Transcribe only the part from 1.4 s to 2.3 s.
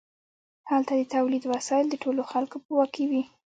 وسایل د ټولو